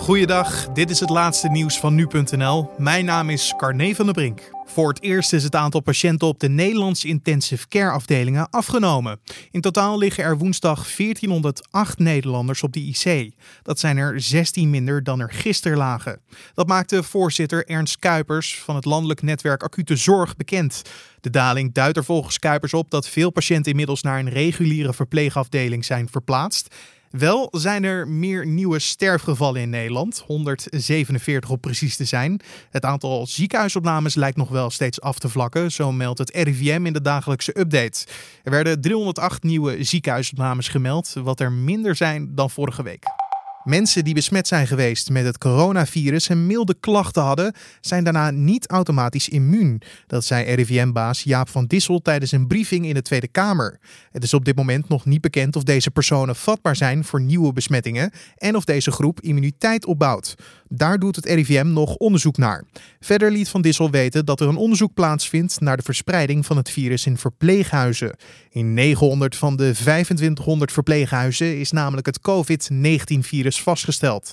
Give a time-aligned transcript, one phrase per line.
[0.00, 2.70] Goeiedag, dit is het laatste nieuws van nu.nl.
[2.78, 4.50] Mijn naam is Carne van der Brink.
[4.64, 9.20] Voor het eerst is het aantal patiënten op de Nederlandse intensive care afdelingen afgenomen.
[9.50, 13.34] In totaal liggen er woensdag 1408 Nederlanders op de IC.
[13.62, 16.20] Dat zijn er 16 minder dan er gisteren lagen.
[16.54, 20.82] Dat maakte voorzitter Ernst Kuipers van het landelijk netwerk Acute Zorg bekend.
[21.20, 25.84] De daling duidt er volgens Kuipers op dat veel patiënten inmiddels naar een reguliere verpleegafdeling
[25.84, 26.74] zijn verplaatst.
[27.10, 32.40] Wel zijn er meer nieuwe sterfgevallen in Nederland, 147 op precies te zijn.
[32.70, 36.92] Het aantal ziekenhuisopnames lijkt nog wel steeds af te vlakken, zo meldt het RIVM in
[36.92, 38.06] de dagelijkse update.
[38.42, 43.19] Er werden 308 nieuwe ziekenhuisopnames gemeld, wat er minder zijn dan vorige week.
[43.64, 48.68] Mensen die besmet zijn geweest met het coronavirus en milde klachten hadden, zijn daarna niet
[48.68, 49.82] automatisch immuun.
[50.06, 53.78] Dat zei RIVM-baas Jaap van Dissel tijdens een briefing in de Tweede Kamer.
[54.10, 57.52] Het is op dit moment nog niet bekend of deze personen vatbaar zijn voor nieuwe
[57.52, 60.34] besmettingen en of deze groep immuniteit opbouwt.
[60.68, 62.64] Daar doet het RIVM nog onderzoek naar.
[63.00, 66.70] Verder liet Van Dissel weten dat er een onderzoek plaatsvindt naar de verspreiding van het
[66.70, 68.16] virus in verpleeghuizen.
[68.50, 74.32] In 900 van de 2500 verpleeghuizen is namelijk het COVID-19-virus vastgesteld.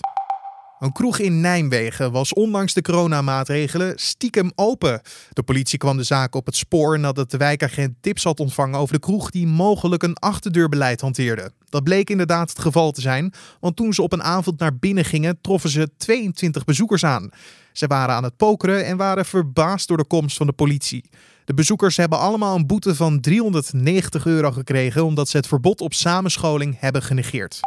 [0.79, 5.01] Een kroeg in Nijmegen was ondanks de coronamaatregelen stiekem open.
[5.33, 8.93] De politie kwam de zaak op het spoor nadat de wijkagent tips had ontvangen over
[8.93, 11.51] de kroeg die mogelijk een achterdeurbeleid hanteerde.
[11.69, 15.05] Dat bleek inderdaad het geval te zijn, want toen ze op een avond naar binnen
[15.05, 17.29] gingen, troffen ze 22 bezoekers aan.
[17.71, 21.09] Ze waren aan het pokeren en waren verbaasd door de komst van de politie.
[21.45, 25.93] De bezoekers hebben allemaal een boete van 390 euro gekregen omdat ze het verbod op
[25.93, 27.59] samenscholing hebben genegeerd.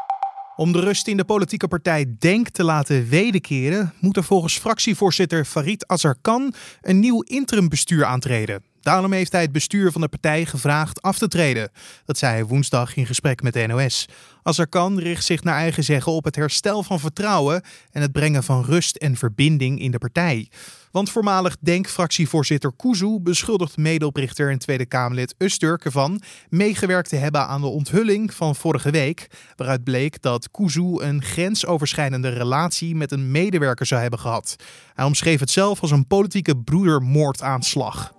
[0.57, 5.45] Om de rust in de politieke partij Denk te laten wederkeren, moet er volgens fractievoorzitter
[5.45, 8.70] Farid Azarkan een nieuw interimbestuur aantreden.
[8.81, 11.71] Daarom heeft hij het bestuur van de partij gevraagd af te treden.
[12.05, 14.07] Dat zei hij woensdag in gesprek met de NOS.
[14.43, 18.65] Azarkan richt zich naar eigen zeggen op het herstel van vertrouwen en het brengen van
[18.65, 20.49] rust en verbinding in de partij.
[20.91, 27.61] Want voormalig Denk-fractievoorzitter Kuzu beschuldigt medeoprichter en Tweede Kamerlid Usturk ervan meegewerkt te hebben aan
[27.61, 29.27] de onthulling van vorige week,
[29.57, 34.57] waaruit bleek dat Kuzu een grensoverschrijdende relatie met een medewerker zou hebben gehad.
[34.95, 38.19] Hij omschreef het zelf als een politieke broedermoordaanslag.